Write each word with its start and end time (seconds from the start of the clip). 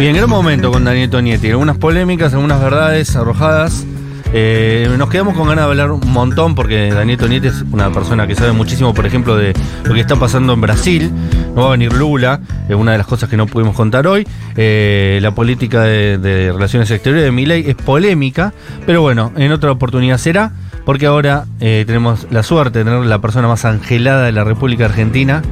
Bien, 0.00 0.16
gran 0.16 0.30
momento 0.30 0.72
con 0.72 0.82
Daniel 0.82 1.10
Tonietti. 1.10 1.50
Algunas 1.50 1.76
polémicas, 1.76 2.32
algunas 2.32 2.58
verdades 2.58 3.14
arrojadas. 3.16 3.84
Eh, 4.32 4.88
nos 4.96 5.10
quedamos 5.10 5.36
con 5.36 5.46
ganas 5.46 5.66
de 5.66 5.70
hablar 5.72 5.92
un 5.92 6.10
montón 6.10 6.54
porque 6.54 6.90
Daniel 6.90 7.18
Tonietti 7.18 7.48
es 7.48 7.62
una 7.70 7.92
persona 7.92 8.26
que 8.26 8.34
sabe 8.34 8.52
muchísimo, 8.52 8.94
por 8.94 9.04
ejemplo, 9.04 9.36
de 9.36 9.52
lo 9.84 9.92
que 9.92 10.00
está 10.00 10.16
pasando 10.16 10.54
en 10.54 10.62
Brasil. 10.62 11.12
No 11.54 11.64
va 11.64 11.66
a 11.66 11.70
venir 11.72 11.92
Lula, 11.92 12.40
es 12.66 12.74
una 12.74 12.92
de 12.92 12.96
las 12.96 13.06
cosas 13.06 13.28
que 13.28 13.36
no 13.36 13.46
pudimos 13.46 13.76
contar 13.76 14.06
hoy. 14.06 14.26
Eh, 14.56 15.18
la 15.20 15.32
política 15.32 15.82
de, 15.82 16.16
de 16.16 16.50
relaciones 16.50 16.90
exteriores 16.90 17.26
de 17.26 17.30
Milei 17.30 17.68
es 17.68 17.74
polémica, 17.74 18.54
pero 18.86 19.02
bueno, 19.02 19.32
en 19.36 19.52
otra 19.52 19.70
oportunidad 19.70 20.16
será, 20.16 20.52
porque 20.86 21.04
ahora 21.04 21.44
eh, 21.60 21.84
tenemos 21.86 22.26
la 22.30 22.42
suerte 22.42 22.78
de 22.78 22.84
tener 22.86 23.04
la 23.04 23.18
persona 23.18 23.48
más 23.48 23.66
angelada 23.66 24.24
de 24.24 24.32
la 24.32 24.44
República 24.44 24.86
Argentina. 24.86 25.42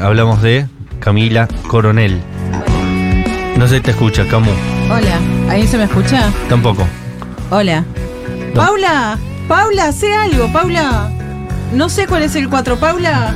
Hablamos 0.00 0.40
de 0.40 0.66
Camila 0.98 1.46
Coronel. 1.68 2.22
No 3.56 3.68
sé 3.68 3.76
si 3.76 3.80
te 3.82 3.90
escucha, 3.92 4.26
Camu. 4.26 4.50
Hola, 4.90 5.18
¿ahí 5.48 5.66
se 5.66 5.78
me 5.78 5.84
escucha? 5.84 6.30
Tampoco. 6.48 6.86
Hola. 7.50 7.84
No. 8.54 8.60
Paula, 8.60 9.18
Paula, 9.48 9.92
sé 9.92 10.12
algo, 10.14 10.52
Paula. 10.52 11.10
No 11.72 11.88
sé 11.88 12.06
cuál 12.06 12.22
es 12.22 12.34
el 12.36 12.48
4, 12.48 12.76
Paula. 12.76 13.34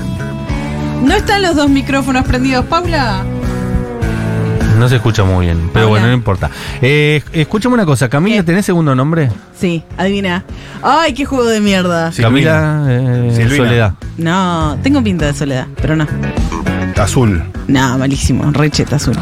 ¿No 1.04 1.14
están 1.14 1.42
los 1.42 1.54
dos 1.54 1.68
micrófonos 1.68 2.24
prendidos, 2.24 2.64
Paula? 2.66 3.22
No 4.78 4.88
se 4.88 4.96
escucha 4.96 5.24
muy 5.24 5.46
bien, 5.46 5.70
pero 5.72 5.86
Hola. 5.86 5.90
bueno, 5.90 6.06
no 6.08 6.12
importa. 6.12 6.50
Eh, 6.82 7.22
escúchame 7.32 7.74
una 7.74 7.86
cosa, 7.86 8.08
Camila, 8.10 8.36
¿Qué? 8.36 8.42
¿tenés 8.42 8.66
segundo 8.66 8.94
nombre? 8.94 9.30
Sí, 9.58 9.82
adivina. 9.96 10.44
Ay, 10.82 11.14
qué 11.14 11.24
juego 11.24 11.46
de 11.46 11.60
mierda. 11.60 12.12
Sí. 12.12 12.20
Camila 12.20 12.84
eh, 12.88 13.30
Silvina. 13.34 13.56
Soledad. 13.56 13.92
No, 14.18 14.76
tengo 14.82 15.02
pinta 15.02 15.26
de 15.26 15.34
soledad, 15.34 15.66
pero 15.80 15.96
no. 15.96 16.06
Azul. 16.96 17.42
No, 17.68 17.96
malísimo. 17.98 18.50
Recheta 18.52 18.96
azul. 18.96 19.16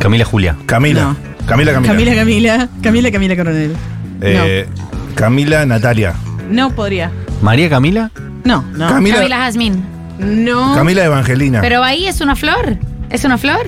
Camila 0.00 0.24
Julia. 0.24 0.56
Camila. 0.66 1.02
No. 1.02 1.16
Camila, 1.46 1.72
Camila. 1.72 1.92
Camila, 1.92 2.14
Camila. 2.14 2.68
Camila, 2.82 3.10
Camila 3.10 3.36
Coronel. 3.36 3.76
Eh, 4.20 4.66
Camila 5.14 5.64
Natalia. 5.66 6.14
No 6.50 6.70
podría. 6.70 7.10
María 7.42 7.68
Camila. 7.68 8.10
No, 8.44 8.62
no. 8.76 8.88
Camila, 8.88 9.16
Camila 9.16 9.36
Jazmín. 9.38 9.84
No. 10.18 10.74
Camila 10.74 11.04
Evangelina. 11.04 11.60
Pero 11.60 11.82
ahí 11.82 12.06
es 12.06 12.20
una 12.20 12.36
flor. 12.36 12.76
¿Es 13.10 13.24
una 13.24 13.38
flor? 13.38 13.66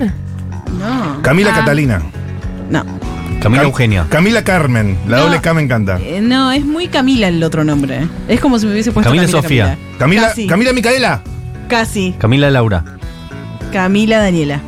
No. 0.79 1.21
Camila 1.21 1.51
Ah. 1.53 1.59
Catalina. 1.59 2.01
No. 2.69 2.83
Camila 3.41 3.63
Cam- 3.63 3.67
Eugenia. 3.67 4.05
Camila 4.09 4.43
Carmen. 4.43 4.97
La 5.07 5.17
No. 5.17 5.23
doble 5.25 5.41
K 5.41 5.53
me 5.53 5.61
encanta. 5.63 5.97
Eh, 5.99 6.21
no, 6.21 6.51
es 6.51 6.63
muy 6.63 6.87
Camila 6.87 7.27
el 7.27 7.41
otro 7.43 7.63
nombre. 7.63 8.07
Es 8.27 8.39
como 8.39 8.59
si 8.59 8.65
me 8.67 8.73
hubiese 8.73 8.91
puesto 8.91 9.09
Camila 9.09 9.25
Camila, 9.25 9.41
Sofía. 9.41 9.77
Camila, 9.97 10.27
Casi. 10.29 10.47
Camila 10.47 10.73
Micaela. 10.73 11.21
Casi. 11.67 12.13
Camila 12.19 12.49
Laura. 12.51 12.83
Camila 13.73 14.19
Daniela. 14.19 14.59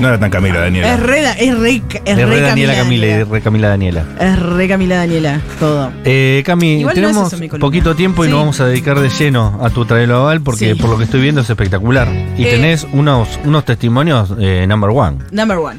No 0.00 0.08
era 0.08 0.18
tan 0.18 0.28
Camila, 0.30 0.58
Daniela. 0.60 0.92
Es 0.94 1.00
re, 1.00 1.20
es 1.38 1.56
re, 1.58 1.76
es 1.76 1.82
Es 2.04 2.16
re 2.16 2.26
re 2.26 2.40
Daniela 2.40 2.74
Camila 2.74 3.06
y 3.06 3.10
Daniela. 3.10 3.30
re 3.30 3.40
Camila 3.40 3.68
Daniela. 3.68 4.04
Es 4.20 4.38
re 4.40 4.68
Camila 4.68 4.96
Daniela. 4.96 5.40
Todo. 5.60 5.92
Eh, 6.04 6.42
Cami, 6.44 6.80
Igual 6.80 6.84
no 6.84 6.90
es 6.90 6.94
tenemos 6.94 7.28
eso 7.32 7.38
mi 7.40 7.48
columna. 7.48 7.64
poquito 7.66 7.94
tiempo 7.94 8.24
y 8.24 8.26
Sí. 8.26 8.32
nos 8.32 8.40
vamos 8.40 8.60
a 8.60 8.66
dedicar 8.66 8.98
de 8.98 9.08
lleno 9.08 9.58
a 9.62 9.70
tu 9.70 9.84
traelo 9.84 10.16
aval 10.16 10.40
porque 10.40 10.74
Sí. 10.74 10.80
por 10.80 10.90
lo 10.90 10.98
que 10.98 11.04
estoy 11.04 11.20
viendo 11.20 11.42
es 11.42 11.48
espectacular. 11.50 12.08
Y 12.36 12.44
Eh. 12.44 12.50
tenés 12.50 12.86
unos, 12.92 13.28
unos 13.44 13.64
testimonios 13.64 14.32
eh, 14.40 14.66
number 14.68 14.90
one. 14.90 15.18
Number 15.30 15.58
one. 15.58 15.78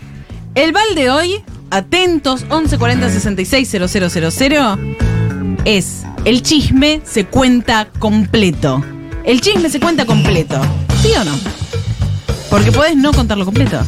El 0.56 0.72
bal 0.72 0.96
de 0.96 1.10
hoy, 1.10 1.44
atentos, 1.70 2.44
1140 2.44 3.10
66 3.10 3.68
000, 3.70 3.84
es 5.66 6.04
el 6.24 6.42
chisme 6.42 7.02
se 7.04 7.26
cuenta 7.26 7.88
completo. 8.00 8.82
El 9.26 9.42
chisme 9.42 9.70
se 9.70 9.80
cuenta 9.82 10.06
completo. 10.06 10.62
¿Sí 11.02 11.10
o 11.20 11.24
no? 11.26 11.34
Porque 12.50 12.72
podés 12.72 12.96
no 12.96 13.12
contarlo 13.12 13.44
completo. 13.44 13.82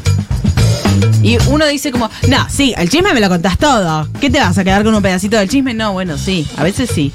Y 1.22 1.38
uno 1.50 1.66
dice 1.68 1.92
como, 1.92 2.10
no, 2.30 2.48
sí, 2.50 2.74
el 2.78 2.90
chisme 2.90 3.14
me 3.14 3.20
lo 3.20 3.30
contás 3.30 3.58
todo. 3.58 4.08
¿Qué 4.20 4.30
te 4.30 4.40
vas 4.40 4.58
a 4.58 4.64
quedar 4.64 4.84
con 4.84 4.94
un 4.96 5.02
pedacito 5.02 5.38
del 5.38 5.50
chisme? 5.50 5.74
No, 5.74 5.94
bueno, 5.94 6.18
sí, 6.18 6.48
a 6.58 6.64
veces 6.64 6.90
sí. 6.94 7.12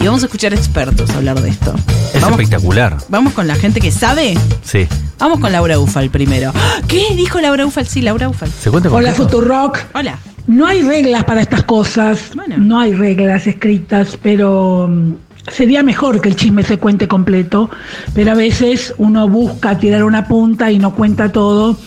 Y 0.00 0.06
vamos 0.06 0.22
a 0.22 0.26
escuchar 0.26 0.52
expertos 0.52 1.10
hablar 1.10 1.40
de 1.40 1.48
esto. 1.50 1.74
Es 2.12 2.20
Vamos, 2.20 2.38
espectacular. 2.40 2.96
vamos 3.08 3.32
con 3.32 3.46
la 3.46 3.54
gente 3.54 3.80
que 3.80 3.90
sabe. 3.90 4.36
Sí. 4.62 4.86
Vamos 5.18 5.40
con 5.40 5.50
Laura 5.52 5.78
Ufal 5.78 6.10
primero. 6.10 6.52
¡Ah! 6.54 6.80
¿Qué 6.86 7.14
dijo 7.16 7.40
Laura 7.40 7.64
Ufal? 7.64 7.86
Sí, 7.86 8.02
Laura 8.02 8.28
Ufal. 8.28 8.50
¿Se 8.50 8.70
cuenta 8.70 8.90
Hola 8.90 9.12
completo? 9.14 9.30
Futurock. 9.38 9.78
Hola. 9.94 10.18
No 10.46 10.66
hay 10.66 10.82
reglas 10.82 11.24
para 11.24 11.40
estas 11.40 11.62
cosas, 11.62 12.18
Bueno. 12.34 12.56
no 12.58 12.78
hay 12.78 12.92
reglas 12.92 13.46
escritas, 13.46 14.18
pero 14.22 14.88
mm, 14.90 15.14
sería 15.50 15.82
mejor 15.82 16.20
que 16.20 16.28
el 16.28 16.36
chisme 16.36 16.62
se 16.64 16.76
cuente 16.78 17.08
completo, 17.08 17.70
pero 18.14 18.32
a 18.32 18.34
veces 18.34 18.92
uno 18.98 19.26
busca 19.26 19.78
tirar 19.78 20.04
una 20.04 20.28
punta 20.28 20.70
y 20.70 20.78
no 20.78 20.94
cuenta 20.94 21.32
todo 21.32 21.78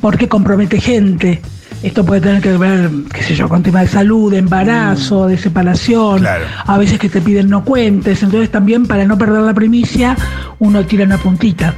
porque 0.00 0.28
compromete 0.28 0.80
gente. 0.80 1.40
Esto 1.82 2.04
puede 2.04 2.20
tener 2.20 2.42
que 2.42 2.56
ver, 2.56 2.90
qué 3.12 3.22
sé 3.22 3.36
yo, 3.36 3.48
con 3.48 3.62
temas 3.62 3.82
de 3.82 3.88
salud, 3.88 4.32
de 4.32 4.38
embarazo, 4.38 5.28
de 5.28 5.38
separación, 5.38 6.18
Claro. 6.20 6.44
a 6.66 6.76
veces 6.76 6.98
que 6.98 7.08
te 7.08 7.20
piden 7.20 7.48
no 7.48 7.62
cuentes, 7.64 8.20
entonces 8.24 8.50
también 8.50 8.86
para 8.86 9.04
no 9.04 9.16
perder 9.16 9.42
la 9.42 9.54
primicia 9.54 10.16
uno 10.58 10.84
tira 10.84 11.04
una 11.04 11.18
puntita. 11.18 11.74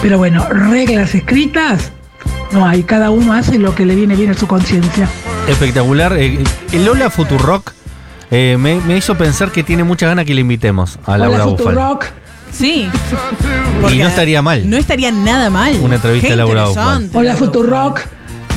Pero 0.00 0.18
bueno, 0.18 0.46
reglas 0.48 1.16
escritas 1.16 1.90
no 2.52 2.64
hay, 2.64 2.84
cada 2.84 3.10
uno 3.10 3.32
hace 3.32 3.58
lo 3.58 3.74
que 3.74 3.84
le 3.84 3.96
viene 3.96 4.14
bien 4.14 4.30
a 4.30 4.34
su 4.34 4.46
conciencia. 4.46 5.08
Espectacular. 5.48 6.12
Eh, 6.16 6.38
el 6.72 6.84
Lola 6.84 7.10
Futurock 7.10 7.72
eh, 8.30 8.56
me, 8.58 8.80
me 8.82 8.96
hizo 8.96 9.16
pensar 9.16 9.50
que 9.50 9.64
tiene 9.64 9.82
muchas 9.82 10.10
ganas 10.10 10.26
que 10.26 10.34
le 10.34 10.42
invitemos 10.42 10.98
a 11.06 11.18
Laura 11.18 11.44
Hola. 11.44 11.56
Futurock. 11.56 12.04
Sí. 12.52 12.88
Y 13.92 13.98
no 13.98 14.08
estaría 14.08 14.42
mal. 14.42 14.68
No 14.68 14.76
estaría 14.76 15.10
nada 15.12 15.50
mal. 15.50 15.76
Una 15.80 15.96
entrevista 15.96 16.28
a 16.34 16.36
interesante, 16.36 17.16
Hola 17.16 17.36
Futurock. 17.36 18.00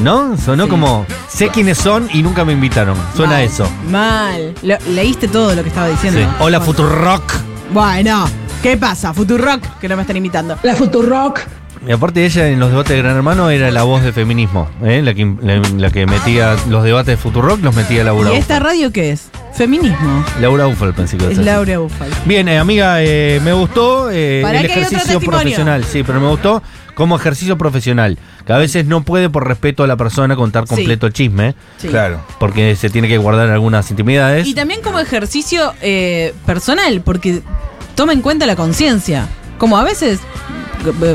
¿No? 0.04 0.36
Sonó 0.38 0.68
como, 0.68 1.06
sé 1.30 1.50
quiénes 1.50 1.78
son 1.78 2.10
y 2.12 2.24
nunca 2.24 2.44
me 2.44 2.54
invitaron. 2.54 2.98
Suena 3.16 3.34
Mal, 3.34 3.44
eso. 3.44 3.70
Mal. 3.90 4.54
Lo- 4.64 4.78
leíste 4.90 5.28
todo 5.28 5.54
lo 5.54 5.62
que 5.62 5.70
estaba 5.70 5.88
diciendo. 5.90 6.20
Sí. 6.20 6.26
Hola 6.40 6.60
Futurock. 6.60 7.32
Bueno, 7.72 8.28
¿qué 8.64 8.78
pasa? 8.78 9.14
Futurock, 9.14 9.80
que 9.80 9.88
no 9.88 9.96
me 9.96 10.02
están 10.02 10.18
imitando. 10.18 10.58
Hola 10.64 10.76
Futurock. 10.76 11.42
Y 11.88 11.92
aparte 11.92 12.24
ella 12.26 12.48
en 12.48 12.60
los 12.60 12.70
debates 12.70 12.92
de 12.96 13.02
Gran 13.02 13.16
Hermano 13.16 13.50
era 13.50 13.72
la 13.72 13.82
voz 13.84 14.04
de 14.04 14.14
feminismo, 14.14 14.70
¿eh? 14.84 15.02
la, 15.04 15.16
que, 15.16 15.36
la, 15.42 15.58
la 15.78 15.90
que 15.90 16.06
metía 16.06 16.56
los 16.70 16.84
debates 16.84 17.08
de 17.08 17.18
Futurock, 17.18 17.60
los 17.64 17.76
metía 17.76 18.04
Laura 18.04 18.32
¿Y 18.34 18.36
esta 18.38 18.60
radio 18.60 18.92
qué 18.92 19.12
es? 19.12 19.31
Feminismo. 19.54 20.26
Laura 20.40 20.68
Ufal 20.68 20.94
pensé 20.94 21.18
que 21.18 21.32
Es. 21.32 21.38
Laura 21.38 21.80
Ufal. 21.80 22.10
Bien, 22.26 22.48
eh, 22.48 22.58
amiga, 22.58 23.02
eh, 23.04 23.40
me 23.44 23.54
gustó 23.54 24.10
eh, 24.12 24.40
Pará 24.44 24.62
el 24.62 24.68
que 24.68 24.74
hay 24.74 24.80
otro 24.80 24.88
ejercicio 24.98 25.20
testimonio. 25.20 25.42
profesional, 25.42 25.84
sí, 25.86 26.04
pero 26.04 26.20
me 26.22 26.28
gustó 26.30 26.64
como 26.96 27.16
ejercicio 27.16 27.58
profesional, 27.58 28.18
que 28.46 28.54
a 28.54 28.58
veces 28.58 28.86
no 28.86 29.04
puede 29.04 29.30
por 29.30 29.48
respeto 29.48 29.84
a 29.84 29.88
la 29.88 29.98
persona 29.98 30.36
contar 30.36 30.64
Sí. 30.68 30.76
completo 30.76 31.08
el 31.08 31.14
chisme, 31.14 31.56
Sí. 31.78 31.88
Claro. 31.88 32.22
porque 32.40 32.76
se 32.76 32.90
tiene 32.90 33.08
que 33.08 33.18
guardar 33.18 33.50
algunas 33.50 33.90
intimidades. 33.92 34.48
Y 34.48 34.54
también 34.54 34.82
como 34.82 35.00
ejercicio 35.00 35.74
eh, 35.82 36.34
personal, 36.46 37.02
porque 37.02 37.42
toma 37.96 38.14
en 38.14 38.22
cuenta 38.22 38.46
la 38.46 38.56
conciencia. 38.56 39.28
Como 39.58 39.78
a 39.78 39.84
veces, 39.84 40.20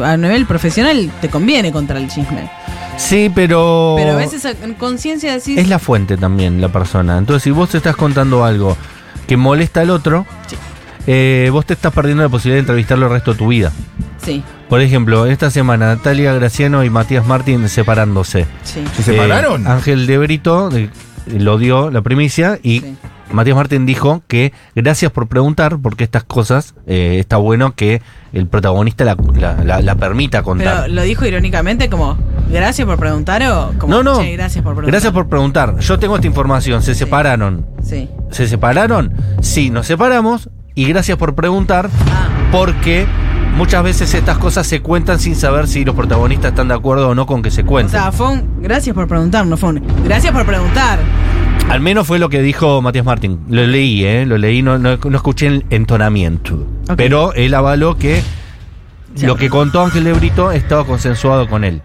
a 0.04 0.16
nivel 0.16 0.46
profesional, 0.46 1.10
te 1.20 1.28
conviene 1.28 1.72
contar 1.72 1.96
el 1.96 2.08
chisme. 2.08 2.50
Sí, 2.96 3.30
pero... 3.34 3.94
Pero 3.96 4.12
a 4.12 4.16
veces 4.16 4.44
en 4.62 4.74
conciencia 4.74 5.32
decís. 5.34 5.58
Es 5.58 5.68
la 5.68 5.78
fuente 5.78 6.16
también, 6.16 6.60
la 6.60 6.68
persona. 6.68 7.18
Entonces, 7.18 7.42
si 7.42 7.50
vos 7.50 7.68
te 7.70 7.76
estás 7.76 7.96
contando 7.96 8.44
algo 8.44 8.76
que 9.26 9.36
molesta 9.36 9.80
al 9.82 9.90
otro, 9.90 10.26
Sí. 10.48 10.56
eh, 11.06 11.48
vos 11.52 11.66
te 11.66 11.74
estás 11.74 11.92
perdiendo 11.92 12.22
la 12.22 12.28
posibilidad 12.28 12.56
de 12.56 12.60
entrevistarlo 12.60 13.06
el 13.06 13.12
resto 13.12 13.32
de 13.32 13.38
tu 13.38 13.48
vida. 13.48 13.72
Sí, 14.24 14.42
Por 14.68 14.80
ejemplo, 14.80 15.26
esta 15.26 15.50
semana 15.50 15.94
Natalia 15.94 16.32
Graciano 16.32 16.82
y 16.82 16.90
Matías 16.90 17.24
Martín 17.26 17.68
separándose. 17.68 18.46
sí. 18.64 18.82
¿Se 18.96 19.02
separaron? 19.04 19.64
Eh, 19.66 19.70
Ángel 19.70 20.06
de 20.08 20.18
Brito 20.18 20.70
eh, 20.76 20.90
lo 21.38 21.58
dio 21.58 21.90
la 21.92 22.02
primicia 22.02 22.58
y 22.62 22.80
Sí. 22.80 22.96
Matías 23.32 23.56
Martín 23.56 23.86
dijo 23.86 24.22
que 24.28 24.52
gracias 24.74 25.10
por 25.12 25.26
preguntar, 25.28 25.78
porque 25.80 26.02
estas 26.04 26.22
cosas 26.24 26.74
eh, 26.86 27.18
está 27.20 27.36
bueno 27.36 27.74
que 27.74 28.00
el 28.32 28.46
protagonista 28.48 29.04
la, 29.04 29.16
la- 29.34 29.64
la- 29.64 29.82
la 29.82 29.94
permita 29.96 30.42
contar. 30.42 30.82
Pero 30.82 30.94
lo 30.94 31.02
dijo 31.02 31.24
irónicamente 31.26 31.88
como, 31.90 32.16
gracias 32.50 32.86
por 32.86 32.98
preguntar 32.98 33.42
o 33.44 33.72
como, 33.78 33.94
no, 33.94 34.02
no. 34.02 34.20
"Che, 34.20 34.32
gracias 34.32 34.62
por 34.62 34.74
preguntar. 34.74 34.90
Gracias 34.92 35.12
por 35.12 35.28
preguntar. 35.28 35.78
Yo 35.78 35.98
tengo 35.98 36.14
esta 36.16 36.26
información. 36.26 36.82
Se 36.82 36.94
separaron. 36.94 37.66
Sí. 37.82 38.08
¿Se 38.30 38.46
separaron? 38.46 39.12
Sí, 39.40 39.70
nos 39.70 39.86
separamos. 39.86 40.48
Y 40.74 40.84
gracias 40.86 41.16
por 41.16 41.34
preguntar, 41.34 41.88
Ah, 42.10 42.28
porque 42.52 43.06
muchas 43.56 43.82
veces 43.82 44.12
estas 44.12 44.36
cosas 44.36 44.66
se 44.66 44.80
cuentan 44.82 45.18
sin 45.18 45.34
saber 45.34 45.66
si 45.68 45.84
los 45.86 45.94
protagonistas 45.94 46.50
están 46.50 46.68
de 46.68 46.74
acuerdo 46.74 47.08
o 47.08 47.14
no 47.14 47.24
con 47.26 47.40
que 47.42 47.50
se 47.50 47.62
o 47.62 47.66
cuenten. 47.66 47.98
sea, 47.98 48.12
fue 48.12 48.28
un, 48.32 48.60
gracias 48.62 48.94
por 48.94 49.08
preguntar, 49.08 49.46
no 49.46 49.56
fue 49.56 49.70
un, 49.70 49.82
gracias 50.04 50.34
por 50.34 50.44
preguntar. 50.44 50.98
Al 51.70 51.80
menos 51.80 52.06
fue 52.06 52.18
lo 52.18 52.28
que 52.28 52.42
dijo 52.42 52.82
Matías 52.82 53.06
Martín. 53.06 53.40
Lo 53.48 53.66
leí, 53.66 54.04
¿eh? 54.04 54.26
Lo 54.26 54.36
leí, 54.36 54.60
no, 54.62 54.78
no, 54.78 54.96
no 54.98 55.16
escuché 55.16 55.46
el 55.46 55.64
entonamiento. 55.70 56.66
Pero 56.96 57.32
él 57.32 57.54
avaló 57.54 57.96
que 57.96 58.22
Sí. 59.14 59.24
lo 59.24 59.36
que 59.36 59.48
contó 59.48 59.82
Ángel 59.82 60.04
de 60.04 60.12
Brito 60.12 60.52
estaba 60.52 60.84
consensuado 60.84 61.48
con 61.48 61.64
él. 61.64 61.80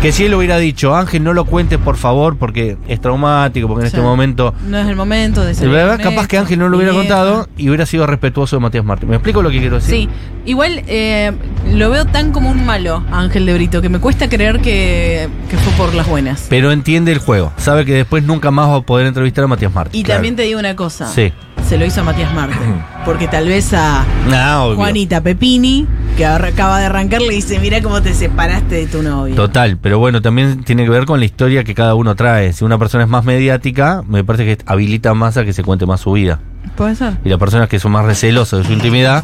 Que 0.00 0.12
si 0.12 0.24
él 0.24 0.32
hubiera 0.32 0.56
dicho, 0.56 0.96
Ángel, 0.96 1.22
no 1.22 1.34
lo 1.34 1.44
cuentes 1.44 1.78
por 1.78 1.98
favor, 1.98 2.38
porque 2.38 2.78
es 2.88 3.02
traumático, 3.02 3.68
porque 3.68 3.82
en 3.82 3.86
este 3.88 4.00
momento 4.00 4.54
No 4.66 4.78
es 4.78 4.88
el 4.88 4.96
momento 4.96 5.44
de 5.44 5.54
ser. 5.54 5.68
Verdad, 5.68 6.00
capaz 6.02 6.26
que 6.26 6.38
Ángel 6.38 6.58
no 6.58 6.70
lo 6.70 6.78
hubiera 6.78 6.94
contado 6.94 7.46
y 7.58 7.68
hubiera 7.68 7.84
sido 7.84 8.06
respetuoso 8.06 8.56
de 8.56 8.60
Matías 8.60 8.82
Martín. 8.82 9.10
¿Me 9.10 9.16
explico 9.16 9.42
lo 9.42 9.50
que 9.50 9.58
quiero 9.58 9.76
decir? 9.76 9.94
Sí, 9.94 10.08
igual 10.46 10.82
eh, 10.86 11.32
lo 11.70 11.90
veo 11.90 12.06
tan 12.06 12.32
como 12.32 12.50
un 12.50 12.64
malo, 12.64 13.04
Ángel 13.12 13.44
de 13.44 13.52
Brito, 13.52 13.82
que 13.82 13.90
me 13.90 13.98
cuesta 13.98 14.30
creer 14.30 14.60
que, 14.60 15.28
que 15.50 15.56
fue 15.58 15.72
por 15.74 15.94
las 15.94 16.08
buenas. 16.08 16.46
Pero 16.48 16.72
entiende 16.72 17.12
el 17.12 17.18
juego. 17.18 17.52
Sabe 17.58 17.84
que 17.84 17.92
después 17.92 18.24
nunca 18.24 18.50
más 18.50 18.70
va 18.70 18.76
a 18.76 18.80
poder 18.80 19.06
entrevistar 19.06 19.44
a 19.44 19.48
Matías 19.48 19.74
Martín. 19.74 20.00
Y 20.00 20.04
también 20.04 20.34
te 20.34 20.42
digo 20.44 20.58
una 20.58 20.74
cosa. 20.76 21.08
Sí. 21.08 21.30
Se 21.70 21.78
lo 21.78 21.86
hizo 21.86 22.00
a 22.00 22.02
Matías 22.02 22.34
Martín. 22.34 22.82
Porque 23.04 23.28
tal 23.28 23.46
vez 23.46 23.72
a 23.74 24.04
Ah. 24.32 24.72
Juanita 24.74 25.20
Pepini, 25.20 25.86
que 26.16 26.26
ahora 26.26 26.48
acaba 26.48 26.80
de 26.80 26.86
arrancar, 26.86 27.22
le 27.22 27.32
dice, 27.32 27.60
mira 27.60 27.80
cómo 27.80 28.02
te 28.02 28.12
separaste 28.12 28.74
de 28.74 28.86
tu 28.88 29.04
novio. 29.04 29.36
Total, 29.36 29.76
pero 29.78 30.00
bueno, 30.00 30.20
también 30.20 30.64
tiene 30.64 30.82
que 30.82 30.90
ver 30.90 31.04
con 31.06 31.20
la 31.20 31.26
historia 31.26 31.62
que 31.62 31.72
cada 31.76 31.94
uno 31.94 32.16
trae. 32.16 32.52
Si 32.54 32.64
una 32.64 32.76
persona 32.76 33.04
es 33.04 33.08
más 33.10 33.24
mediática, 33.24 34.02
me 34.04 34.24
parece 34.24 34.44
que 34.56 34.64
habilita 34.66 35.14
más 35.14 35.36
a 35.36 35.44
que 35.44 35.52
se 35.52 35.62
cuente 35.62 35.86
más 35.86 36.00
su 36.00 36.10
vida. 36.10 36.40
Puede 36.76 36.96
ser. 36.96 37.18
Y 37.24 37.28
las 37.28 37.38
personas 37.38 37.68
que 37.68 37.78
son 37.78 37.92
más 37.92 38.04
recelosas 38.04 38.58
de 38.60 38.66
su 38.66 38.72
intimidad, 38.72 39.22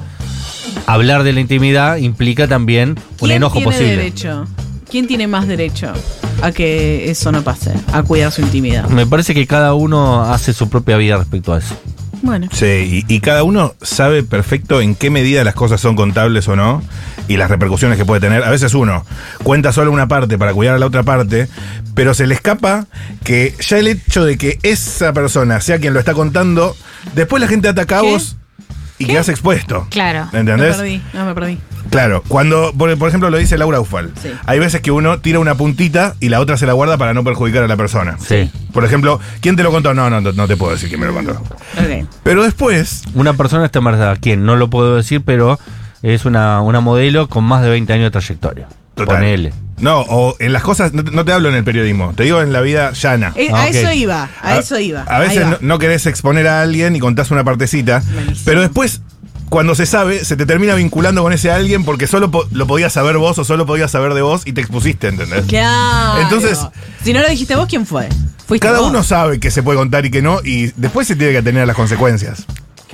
hablar 0.86 1.24
de 1.24 1.32
la 1.32 1.40
intimidad 1.40 1.96
implica 1.96 2.46
también 2.46 2.90
un 2.90 2.96
¿Quién 3.18 3.32
enojo 3.32 3.54
tiene 3.54 3.72
posible. 3.72 3.96
derecho? 3.96 4.46
¿Quién 4.88 5.08
tiene 5.08 5.26
más 5.26 5.48
derecho 5.48 5.92
a 6.42 6.52
que 6.52 7.10
eso 7.10 7.32
no 7.32 7.42
pase? 7.42 7.72
A 7.92 8.04
cuidar 8.04 8.30
su 8.30 8.40
intimidad. 8.40 8.88
Me 8.88 9.04
parece 9.04 9.34
que 9.34 9.48
cada 9.48 9.74
uno 9.74 10.22
hace 10.22 10.52
su 10.52 10.68
propia 10.70 10.96
vida 10.96 11.16
respecto 11.16 11.52
a 11.52 11.58
eso. 11.58 11.74
Bueno. 12.26 12.48
Sí, 12.52 13.04
y, 13.08 13.14
y 13.14 13.20
cada 13.20 13.44
uno 13.44 13.74
sabe 13.80 14.22
perfecto 14.22 14.80
en 14.80 14.94
qué 14.94 15.10
medida 15.10 15.44
las 15.44 15.54
cosas 15.54 15.80
son 15.80 15.96
contables 15.96 16.48
o 16.48 16.56
no 16.56 16.82
y 17.28 17.36
las 17.36 17.50
repercusiones 17.50 17.98
que 17.98 18.04
puede 18.04 18.20
tener. 18.20 18.44
A 18.44 18.50
veces 18.50 18.74
uno 18.74 19.04
cuenta 19.42 19.72
solo 19.72 19.92
una 19.92 20.08
parte 20.08 20.38
para 20.38 20.52
cuidar 20.52 20.74
a 20.74 20.78
la 20.78 20.86
otra 20.86 21.02
parte, 21.02 21.48
pero 21.94 22.14
se 22.14 22.26
le 22.26 22.34
escapa 22.34 22.86
que 23.24 23.54
ya 23.60 23.78
el 23.78 23.88
hecho 23.88 24.24
de 24.24 24.36
que 24.36 24.58
esa 24.62 25.12
persona 25.12 25.60
sea 25.60 25.78
quien 25.78 25.94
lo 25.94 26.00
está 26.00 26.14
contando, 26.14 26.76
después 27.14 27.40
la 27.40 27.48
gente 27.48 27.68
ata 27.68 27.86
cabos 27.86 28.36
y 28.98 29.04
¿Qué? 29.06 29.12
quedas 29.12 29.28
expuesto. 29.28 29.86
Claro. 29.90 30.28
Me 30.32 30.40
¿Entendés? 30.40 30.76
perdí. 30.76 31.02
No, 31.12 31.24
me 31.26 31.34
perdí. 31.34 31.58
Claro, 31.90 32.22
cuando, 32.26 32.72
por, 32.76 32.96
por 32.98 33.08
ejemplo, 33.08 33.30
lo 33.30 33.36
dice 33.38 33.56
Laura 33.56 33.78
Ufal, 33.78 34.10
Sí. 34.20 34.30
hay 34.46 34.58
veces 34.58 34.80
que 34.80 34.90
uno 34.90 35.20
tira 35.20 35.38
una 35.38 35.54
puntita 35.54 36.14
y 36.18 36.30
la 36.30 36.40
otra 36.40 36.56
se 36.56 36.66
la 36.66 36.72
guarda 36.72 36.96
para 36.96 37.14
no 37.14 37.22
perjudicar 37.22 37.62
a 37.62 37.68
la 37.68 37.76
persona. 37.76 38.16
Sí. 38.18 38.50
Por 38.72 38.84
ejemplo, 38.84 39.20
¿quién 39.40 39.54
te 39.54 39.62
lo 39.62 39.70
contó? 39.70 39.94
No, 39.94 40.10
no, 40.10 40.20
no, 40.20 40.32
no 40.32 40.48
te 40.48 40.56
puedo 40.56 40.72
decir 40.72 40.88
quién 40.88 41.00
me 41.00 41.06
lo 41.06 41.14
contó. 41.14 41.32
Ok. 41.32 42.08
Pero 42.24 42.42
después, 42.42 43.02
Una 43.14 43.34
persona 43.34 43.64
está 43.66 43.78
embarazada. 43.78 44.16
¿Quién? 44.16 44.44
No 44.44 44.56
lo 44.56 44.68
puedo 44.68 44.96
decir, 44.96 45.22
pero 45.24 45.58
es 46.02 46.24
una, 46.24 46.60
una 46.60 46.80
modelo 46.80 47.28
con 47.28 47.44
más 47.44 47.62
de 47.62 47.70
20 47.70 47.92
años 47.92 48.04
de 48.06 48.10
trayectoria. 48.10 48.66
total. 48.94 49.16
Ponele. 49.18 49.52
No, 49.78 50.00
o 50.00 50.36
en 50.38 50.52
las 50.54 50.62
cosas, 50.62 50.92
no 50.94 51.04
te, 51.04 51.10
no 51.10 51.24
te 51.24 51.32
hablo 51.32 51.48
en 51.50 51.54
el 51.54 51.64
periodismo, 51.64 52.14
te 52.16 52.22
digo 52.22 52.40
en 52.40 52.52
la 52.52 52.60
vida 52.62 52.92
llana. 52.92 53.32
Eh, 53.36 53.48
Ah, 53.52 53.64
a 53.64 53.66
ok. 53.66 53.74
eso 53.74 53.92
iba, 53.92 54.30
a, 54.42 54.56
eso 54.58 54.78
iba. 54.78 55.02
A 55.02 55.18
veces 55.18 55.46
no, 55.46 55.58
no 55.60 55.78
querés 55.78 56.06
exponer 56.06 56.46
a 56.48 56.62
alguien 56.62 56.96
y 56.96 56.98
contás 56.98 57.30
una 57.30 57.44
partecita, 57.44 58.02
pero 58.46 58.62
después, 58.62 59.02
cuando 59.50 59.74
se 59.74 59.84
sabe, 59.84 60.24
se 60.24 60.34
te 60.36 60.46
termina 60.46 60.74
vinculando 60.74 61.22
con 61.22 61.32
ese 61.34 61.50
alguien 61.50 61.84
porque 61.84 62.06
solo 62.06 62.30
po- 62.30 62.46
lo 62.52 62.66
podías 62.66 62.92
saber 62.94 63.18
vos 63.18 63.38
o 63.38 63.44
solo 63.44 63.66
podías 63.66 63.90
saber 63.90 64.14
de 64.14 64.22
vos 64.22 64.42
y 64.46 64.52
te 64.54 64.60
expusiste, 64.62 65.08
¿entendés? 65.08 65.44
Claro. 65.46 66.22
Entonces- 66.22 66.58
Si 67.04 67.12
no 67.12 67.20
lo 67.20 67.28
dijiste 67.28 67.54
vos, 67.54 67.66
¿quién 67.68 67.84
fue? 67.86 68.08
Fuiste 68.46 68.66
Cada 68.66 68.80
vos. 68.80 68.88
uno 68.90 69.02
sabe 69.02 69.38
qué 69.40 69.50
se 69.50 69.62
puede 69.62 69.78
contar 69.78 70.06
y 70.06 70.10
qué 70.10 70.22
no, 70.22 70.40
y 70.42 70.72
después 70.76 71.06
se 71.06 71.16
tiene 71.16 71.32
que 71.34 71.42
tener 71.42 71.66
las 71.66 71.76
consecuencias. 71.76 72.46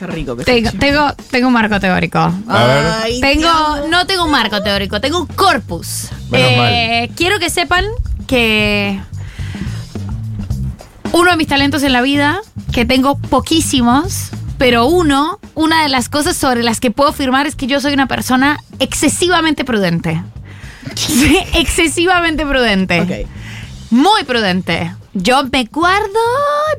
Qué 0.03 0.09
rico 0.09 0.37
que 0.37 0.43
Tengo, 0.43 0.71
tengo, 0.73 1.13
tengo 1.31 1.47
un 1.47 1.53
marco 1.53 1.79
teórico. 1.79 2.19
A 2.19 2.65
ver. 2.65 3.21
Tengo, 3.21 3.87
no 3.89 4.05
tengo 4.05 4.25
un 4.25 4.33
marco 4.33 4.61
teórico, 4.61 5.01
tengo 5.01 5.21
un 5.21 5.29
corpus. 5.29 6.09
Menos 6.29 7.09
Quiero 7.15 7.39
que 7.39 7.49
sepan 7.51 7.85
que 8.27 8.99
uno 11.13 11.31
de 11.31 11.37
mis 11.37 11.47
talentos 11.47 11.85
en 11.85 11.93
la 11.93 12.03
vida, 12.03 12.41
que 12.73 12.85
tengo 12.85 13.17
poquísimos, 13.17 14.31
pero 14.59 14.87
uno, 14.87 15.39
una 15.55 15.85
de 15.85 15.89
las 15.89 16.09
cosas 16.09 16.37
sobre 16.37 16.65
las 16.65 16.81
que 16.81 16.91
puedo 16.91 17.11
afirmar 17.11 17.47
es 17.47 17.55
que 17.55 17.69
yo 17.69 17.81
soy 17.81 17.95
una 17.95 18.09
persona 18.09 18.59
excesivamente 18.81 19.65
prudente. 19.65 20.21
Excesivamente 21.55 22.45
prudente. 22.45 23.01
Ok. 23.03 23.29
Muy 23.93 24.25
prudente. 24.25 24.97
Yo 25.15 25.45
me 25.45 25.65
guardo, 25.67 26.19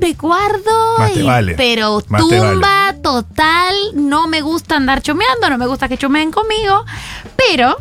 me 0.02 0.14
guardo, 0.14 0.98
Más 0.98 1.14
te 1.14 1.20
y- 1.22 1.24
vale. 1.24 1.54
pero 1.56 2.02
Más 2.08 2.22
tumba 2.22 2.96
total. 3.02 3.76
No 3.94 4.28
me 4.28 4.42
gusta 4.42 4.76
andar 4.76 5.02
chumeando, 5.02 5.50
no 5.50 5.58
me 5.58 5.68
gusta 5.68 5.88
que 5.88 5.98
chumeen 5.98 6.32
conmigo. 6.32 6.86
Pero 7.36 7.76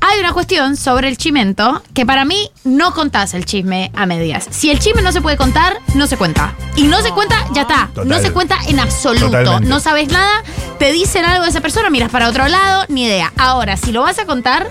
hay 0.00 0.20
una 0.20 0.32
cuestión 0.32 0.76
sobre 0.76 1.08
el 1.08 1.16
chimento 1.16 1.82
que 1.94 2.04
para 2.04 2.24
mí 2.26 2.50
no 2.64 2.92
contás 2.92 3.32
el 3.34 3.46
chisme 3.46 3.90
a 3.94 4.04
medias. 4.06 4.46
Si 4.50 4.70
el 4.70 4.78
chisme 4.78 5.00
no 5.02 5.12
se 5.12 5.22
puede 5.22 5.36
contar, 5.38 5.78
no 5.94 6.06
se 6.06 6.16
cuenta. 6.18 6.54
Y 6.76 6.84
no 6.84 7.00
se 7.00 7.10
cuenta, 7.12 7.36
ya 7.52 7.62
está. 7.62 7.88
Total. 7.94 8.08
No 8.08 8.18
se 8.20 8.30
cuenta 8.32 8.58
en 8.68 8.80
absoluto. 8.80 9.26
Totalmente. 9.26 9.68
No 9.68 9.80
sabes 9.80 10.08
nada, 10.10 10.42
te 10.78 10.92
dicen 10.92 11.24
algo 11.24 11.44
de 11.44 11.50
esa 11.50 11.60
persona, 11.62 11.88
miras 11.90 12.10
para 12.10 12.28
otro 12.28 12.46
lado, 12.48 12.84
ni 12.88 13.04
idea. 13.04 13.32
Ahora, 13.38 13.76
si 13.78 13.92
lo 13.92 14.02
vas 14.02 14.18
a 14.18 14.26
contar, 14.26 14.68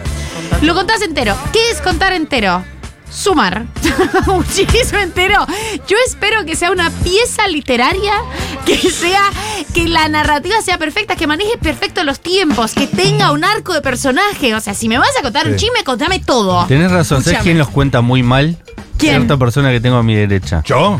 lo 0.61 0.75
contás 0.75 1.01
entero. 1.01 1.35
¿Qué 1.51 1.71
es 1.71 1.81
contar 1.81 2.13
entero? 2.13 2.63
Sumar. 3.13 3.65
Un 4.27 4.43
chisme 4.47 5.01
entero. 5.03 5.45
Yo 5.87 5.97
espero 6.07 6.45
que 6.45 6.55
sea 6.55 6.71
una 6.71 6.89
pieza 6.89 7.47
literaria, 7.47 8.13
que 8.65 8.77
sea, 8.77 9.21
que 9.73 9.87
la 9.87 10.07
narrativa 10.09 10.61
sea 10.61 10.77
perfecta, 10.77 11.15
que 11.15 11.27
maneje 11.27 11.57
perfecto 11.61 12.03
los 12.03 12.19
tiempos, 12.19 12.73
que 12.73 12.87
tenga 12.87 13.31
un 13.31 13.43
arco 13.43 13.73
de 13.73 13.81
personaje. 13.81 14.55
O 14.55 14.59
sea, 14.59 14.73
si 14.73 14.89
me 14.89 14.97
vas 14.97 15.09
a 15.19 15.21
contar 15.21 15.47
un 15.47 15.55
chisme, 15.55 15.83
contame 15.83 16.19
todo. 16.19 16.65
Tenés 16.65 16.91
razón, 16.91 17.17
¿sabes 17.23 17.27
Escúchame. 17.27 17.43
quién 17.43 17.57
los 17.59 17.69
cuenta 17.69 18.01
muy 18.01 18.23
mal? 18.23 18.57
¿Quién? 18.97 19.15
Cierta 19.15 19.37
persona 19.37 19.71
que 19.71 19.79
tengo 19.79 19.97
a 19.97 20.03
mi 20.03 20.15
derecha. 20.15 20.63
¿Yo? 20.65 20.99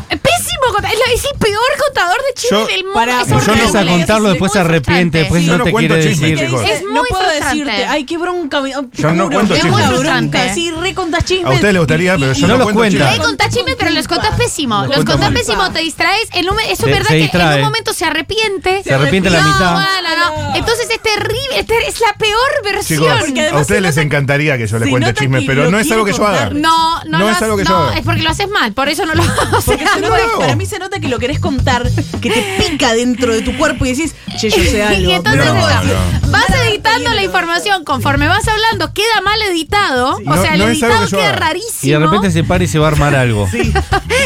La- 1.07 1.13
es 1.13 1.25
el 1.25 1.37
peor 1.39 1.61
contador 1.85 2.17
de 2.17 2.33
chismes 2.41 2.59
Yo- 2.61 2.67
del 2.67 2.83
mundo. 2.83 2.93
Para- 2.93 3.21
es 3.21 3.27
yo 3.27 3.35
no 3.35 3.41
horrible. 3.63 3.91
contarlo, 3.91 4.27
Es 4.27 4.33
después 4.33 4.51
se 4.51 4.59
arrepiente, 4.59 5.17
después 5.19 5.43
no 5.43 5.57
no 5.57 5.63
te 5.63 5.71
cuento 5.71 5.93
quiere 5.95 6.09
decir. 6.09 6.49
no 6.83 6.91
muy 7.01 7.09
puedo 7.09 7.23
frustrante. 7.23 7.47
decirte, 7.65 7.85
ay, 7.85 8.05
qué 8.05 8.17
bronca. 8.17 8.61
Yo 8.93 9.11
no 9.13 9.29
cuento 9.29 9.55
chismes. 9.55 10.53
Sí, 10.53 10.71
re 10.71 10.93
contás 10.93 11.25
chismes. 11.25 11.45
A 11.45 11.49
ustedes 11.55 11.73
les 11.73 11.79
gustaría, 11.81 12.17
pero 12.17 12.33
yo 12.33 12.41
no 12.41 12.47
no, 12.47 12.53
los 12.57 12.63
cuento 12.65 12.79
cuenta. 12.79 13.09
chismes. 13.09 13.25
Contás 13.27 13.49
chismes, 13.53 13.75
pero 13.77 13.91
los 13.91 14.07
contás 14.07 14.35
pésimo. 14.37 14.85
Los 14.85 15.05
contás 15.05 15.31
pésimo, 15.31 15.71
te 15.71 15.79
distraes. 15.79 16.29
Es 16.33 16.79
Se- 16.79 16.85
verdad 16.85 17.07
se 17.09 17.29
que 17.29 17.37
en 17.37 17.55
un 17.57 17.61
momento 17.63 17.93
se 17.93 18.05
arrepiente. 18.05 18.83
Se 18.83 18.93
arrepiente 18.93 19.29
la 19.29 19.41
mitad. 19.41 19.73
no. 19.75 20.55
Entonces 20.55 20.87
es 20.89 20.99
terrible. 21.01 21.65
es 21.87 21.99
la 21.99 22.13
peor 22.17 22.63
versión. 22.63 23.05
A 23.53 23.59
ustedes 23.59 23.81
les 23.81 23.97
encantaría 23.97 24.57
que 24.57 24.67
yo 24.67 24.79
les 24.79 24.89
cuente 24.89 25.13
chismes, 25.13 25.43
pero 25.45 25.69
no 25.69 25.79
es 25.79 25.91
algo 25.91 26.05
que 26.05 26.13
yo 26.13 26.25
haga. 26.25 26.49
No, 26.51 27.03
no, 27.05 27.29
es 27.29 27.41
algo 27.41 27.57
que 27.57 27.63
yo 27.65 27.75
haga. 27.75 27.97
es 27.97 28.03
porque 28.05 28.21
lo 28.21 28.29
haces 28.29 28.47
mal, 28.49 28.73
por 28.73 28.89
eso 28.89 29.05
no 29.05 29.13
lo 29.15 29.23
hago. 29.23 29.33
para 30.39 30.55
mí 30.55 30.65
se 30.65 30.79
nota 30.79 30.92
que 30.99 31.07
lo 31.09 31.19
querés 31.19 31.39
contar, 31.39 31.89
que 32.21 32.29
te 32.29 32.57
pica 32.57 32.93
dentro 32.93 33.33
de 33.33 33.41
tu 33.41 33.55
cuerpo 33.57 33.85
y 33.85 33.93
decís, 33.93 34.15
che, 34.37 34.49
yo 34.49 34.57
sé 34.63 34.83
algo. 34.83 35.11
Y 35.11 35.13
entonces 35.13 35.45
No, 35.45 36.31
vas 36.31 36.45
editando 36.67 37.11
la 37.13 37.23
información 37.23 37.83
conforme 37.83 38.27
vas 38.27 38.47
hablando, 38.47 38.93
queda 38.93 39.21
mal 39.23 39.41
editado. 39.43 40.17
Sí. 40.17 40.23
o 40.27 40.41
sea, 40.41 40.53
el 40.55 40.61
editado 40.61 41.05
que 41.05 41.11
queda 41.11 41.29
haga. 41.29 41.35
rarísimo. 41.37 41.79
Y 41.81 41.89
de 41.89 41.99
repente 41.99 42.31
se 42.31 42.43
para 42.43 42.63
y 42.63 42.67
se 42.67 42.79
va 42.79 42.87
a 42.87 42.91
armar 42.91 43.15
algo. 43.15 43.47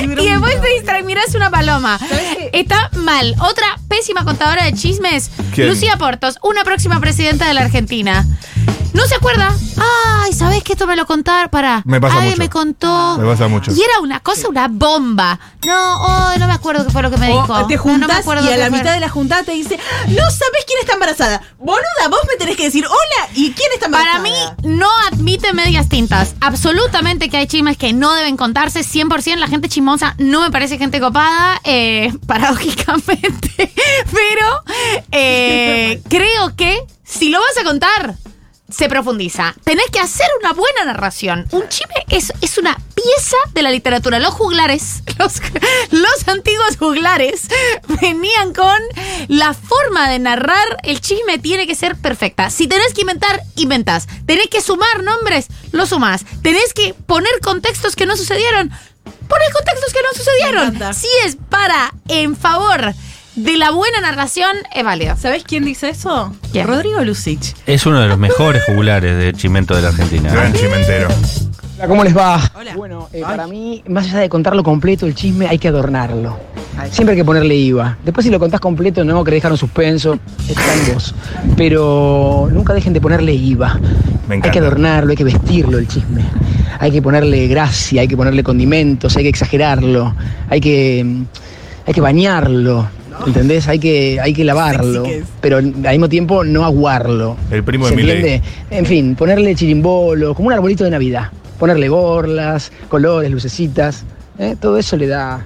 Y 0.01 0.29
después 0.29 0.61
te 0.61 0.67
distraes, 0.75 1.05
mirás 1.05 1.33
una 1.35 1.49
paloma. 1.49 1.99
Está 2.53 2.89
mal. 2.97 3.33
Otra 3.39 3.65
pésima 3.87 4.23
contadora 4.23 4.63
de 4.65 4.73
chismes. 4.73 5.31
¿Quién? 5.53 5.69
Lucía 5.69 5.97
Portos, 5.97 6.37
una 6.43 6.63
próxima 6.63 6.99
presidenta 6.99 7.47
de 7.47 7.53
la 7.53 7.61
Argentina. 7.61 8.25
No 8.97 9.05
se 9.05 9.13
acuerda. 9.13 9.55
Ay, 10.23 10.33
¿sabés 10.33 10.63
que 10.63 10.73
esto 10.73 10.87
me 10.87 10.95
lo 10.95 11.05
contar? 11.05 11.51
Para. 11.51 11.83
Me 11.85 12.01
pasa 12.01 12.17
Ay, 12.19 12.29
mucho. 12.29 12.39
me 12.39 12.49
contó. 12.49 13.17
Me 13.19 13.27
pasa 13.27 13.47
mucho. 13.47 13.71
Y 13.71 13.79
era 13.79 13.99
una 14.01 14.19
cosa, 14.21 14.47
una 14.49 14.67
bomba. 14.67 15.39
No, 15.67 16.01
oh, 16.01 16.37
no 16.39 16.47
me 16.47 16.53
acuerdo 16.53 16.83
qué 16.83 16.91
fue 16.91 17.03
lo 17.03 17.11
que 17.11 17.17
me 17.17 17.27
dijo. 17.27 17.45
O 17.53 17.67
te 17.67 17.75
No, 17.75 17.81
juntás 17.83 18.07
no 18.07 18.13
me 18.15 18.19
acuerdo 18.19 18.49
y 18.49 18.51
a 18.53 18.57
la 18.57 18.69
fue. 18.69 18.79
mitad 18.79 18.93
de 18.93 18.99
la 18.99 19.09
juntada 19.09 19.43
te 19.43 19.51
dice, 19.51 19.77
no 20.07 20.15
sabes 20.31 20.65
quién 20.65 20.79
está 20.81 20.93
embarazada. 20.93 21.43
Boluda, 21.59 22.07
vos 22.09 22.21
me 22.27 22.37
tenés 22.37 22.57
que 22.57 22.63
decir, 22.63 22.87
hola, 22.87 23.29
¿y 23.35 23.51
quién 23.51 23.69
está 23.71 23.85
embarazada? 23.85 24.17
Para 24.17 24.23
mí, 24.23 24.33
no 24.63 24.89
admite 25.11 25.53
medias 25.53 25.87
tintas. 25.89 26.33
Absolutamente 26.41 27.29
que 27.29 27.37
hay 27.37 27.45
chismes 27.45 27.77
que 27.77 27.93
no 27.93 28.15
deben 28.15 28.35
contarse. 28.35 28.79
100% 28.81 29.35
la 29.35 29.47
gente 29.47 29.69
chismosa 29.69 30.15
no 30.17 30.41
me 30.41 30.49
parece 30.49 30.79
gente 30.79 30.99
copada, 30.99 31.61
eh, 31.65 32.11
paradójicamente. 32.25 33.71
Pero 34.11 34.63
eh, 35.11 36.01
creo 36.09 36.55
que 36.55 36.79
si 37.03 37.29
lo 37.29 37.39
vas 37.39 37.57
a 37.61 37.63
contar, 37.63 38.15
se 38.69 38.89
profundiza. 38.89 39.55
Tenés 39.63 39.89
que 39.91 39.99
hacer 39.99 40.27
una 40.41 40.53
buena 40.53 40.85
narración. 40.85 41.47
Un 41.51 41.67
chisme 41.69 41.95
es, 42.09 42.33
es 42.41 42.57
una 42.57 42.77
pieza 42.95 43.37
de 43.53 43.61
la 43.61 43.71
literatura. 43.71 44.19
Los 44.19 44.33
juglares, 44.33 45.03
los, 45.17 45.41
los 45.91 46.27
antiguos 46.27 46.77
juglares, 46.77 47.47
venían 48.01 48.53
con 48.53 48.77
la 49.27 49.53
forma 49.53 50.09
de 50.09 50.19
narrar 50.19 50.77
el 50.83 50.99
chisme 51.01 51.37
tiene 51.39 51.67
que 51.67 51.75
ser 51.75 51.95
perfecta. 51.95 52.49
Si 52.49 52.67
tenés 52.67 52.93
que 52.93 53.01
inventar, 53.01 53.41
inventás. 53.55 54.07
Tenés 54.25 54.47
que 54.47 54.61
sumar 54.61 55.03
nombres, 55.03 55.47
lo 55.71 55.85
sumás. 55.85 56.25
Tenés 56.41 56.73
que 56.73 56.93
poner 56.93 57.39
contextos 57.41 57.95
que 57.95 58.05
no 58.05 58.17
sucedieron, 58.17 58.69
poner 59.27 59.51
contextos 59.53 59.93
que 59.93 60.01
no 60.01 60.13
sucedieron. 60.13 60.93
Si 60.93 61.07
es 61.25 61.37
para, 61.49 61.93
en 62.07 62.35
favor 62.35 62.93
de 63.37 63.55
la 63.55 63.69
buena 63.69 64.01
narración, 64.01 64.49
es 64.73 64.83
válido. 64.83 65.15
¿Sabés 65.15 65.43
quién 65.43 65.63
dice 65.63 65.89
eso? 65.89 66.35
¿Quién? 66.51 66.67
Rodrigo 66.67 67.03
Lucich. 67.03 67.55
Es 67.67 67.85
uno 67.85 68.01
de 68.01 68.07
los 68.07 68.17
mejores 68.17 68.63
jugulares 68.63 69.15
de 69.15 69.31
Chimento 69.33 69.75
de 69.75 69.83
la 69.83 69.89
Argentina. 69.89 70.31
Gran 70.33 70.53
chimentero. 70.53 71.07
Hola, 71.77 71.87
¿cómo 71.87 72.03
les 72.03 72.17
va? 72.17 72.41
Hola. 72.55 72.75
Bueno, 72.75 73.07
eh, 73.13 73.21
para 73.21 73.45
mí, 73.45 73.83
más 73.87 74.07
allá 74.07 74.21
de 74.21 74.29
contarlo 74.29 74.63
completo, 74.63 75.05
el 75.05 75.13
chisme 75.13 75.47
hay 75.47 75.59
que 75.59 75.67
adornarlo. 75.67 76.39
Siempre 76.89 77.13
hay 77.13 77.17
que 77.17 77.25
ponerle 77.25 77.55
IVA. 77.55 77.97
Después 78.03 78.25
si 78.25 78.31
lo 78.31 78.39
contás 78.39 78.59
completo, 78.59 79.03
no, 79.03 79.23
que 79.23 79.31
dejaron 79.31 79.57
suspenso, 79.57 80.17
está 80.47 80.73
en 80.73 80.93
vos. 80.93 81.13
Pero 81.55 82.49
nunca 82.51 82.73
dejen 82.73 82.93
de 82.93 83.01
ponerle 83.01 83.33
IVA. 83.33 83.79
Me 84.27 84.35
Hay 84.35 84.41
que 84.41 84.59
adornarlo, 84.59 85.11
hay 85.11 85.15
que 85.15 85.23
vestirlo 85.23 85.77
el 85.77 85.87
chisme. 85.87 86.23
Hay 86.79 86.91
que 86.91 87.01
ponerle 87.03 87.47
gracia, 87.47 88.01
hay 88.01 88.07
que 88.07 88.17
ponerle 88.17 88.43
condimentos, 88.43 89.15
hay 89.15 89.23
que 89.23 89.29
exagerarlo, 89.29 90.15
hay 90.49 90.59
que, 90.59 91.05
hay 91.85 91.93
que 91.93 92.01
bañarlo. 92.01 92.96
¿Entendés? 93.25 93.67
Hay 93.67 93.79
que, 93.79 94.19
hay 94.21 94.33
que 94.33 94.43
lavarlo. 94.43 95.03
Que. 95.03 95.23
Pero 95.41 95.57
al 95.57 95.65
mismo 95.65 96.09
tiempo 96.09 96.43
no 96.43 96.65
aguarlo. 96.65 97.35
El 97.51 97.63
primo 97.63 97.85
de 97.85 97.91
¿Se 97.91 97.95
Milei. 97.95 98.17
entiende? 98.17 98.47
En 98.69 98.85
fin, 98.85 99.15
ponerle 99.15 99.55
chirimbolo, 99.55 100.33
como 100.35 100.47
un 100.47 100.53
arbolito 100.53 100.83
de 100.83 100.91
Navidad. 100.91 101.31
Ponerle 101.59 101.89
borlas, 101.89 102.71
colores, 102.89 103.31
lucecitas. 103.31 104.05
¿eh? 104.37 104.55
Todo 104.59 104.77
eso 104.77 104.95
le 104.97 105.07
da, 105.07 105.43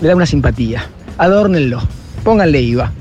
le 0.00 0.08
da 0.08 0.14
una 0.16 0.26
simpatía. 0.26 0.86
Adórnenlo. 1.18 1.80
Pónganle 2.22 2.60
IVA. 2.60 2.92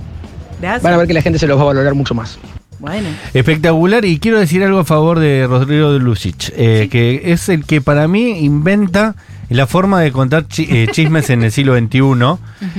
Gracias. 0.59 0.83
Van 0.83 0.93
a 0.93 0.97
ver 0.97 1.07
que 1.07 1.13
la 1.13 1.21
gente 1.21 1.39
se 1.39 1.47
los 1.47 1.57
va 1.57 1.63
a 1.63 1.65
valorar 1.65 1.93
mucho 1.93 2.13
más. 2.13 2.39
Bueno. 2.79 3.09
Espectacular, 3.35 4.03
y 4.05 4.17
quiero 4.17 4.39
decir 4.39 4.63
algo 4.63 4.79
a 4.79 4.85
favor 4.85 5.19
de 5.19 5.45
Rodrigo 5.47 5.93
de 5.93 5.99
Lucic, 5.99 6.51
eh, 6.55 6.87
que 6.91 7.21
es 7.31 7.47
el 7.47 7.63
que 7.65 7.79
para 7.79 8.07
mí 8.07 8.39
inventa 8.43 9.15
la 9.55 9.67
forma 9.67 9.99
de 10.01 10.11
contar 10.11 10.47
chi- 10.47 10.67
eh, 10.69 10.87
chismes 10.91 11.29
en 11.29 11.43
el 11.43 11.51
siglo 11.51 11.77
XXI 11.77 12.01